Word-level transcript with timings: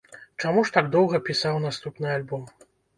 Чаму 0.41 0.63
ж 0.69 0.73
так 0.79 0.89
доўга 0.97 1.21
пісаў 1.29 1.63
наступны 1.69 2.07
альбом? 2.19 2.53